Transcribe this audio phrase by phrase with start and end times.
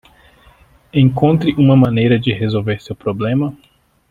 [0.93, 3.55] Encontre uma maneira de resolver seu problema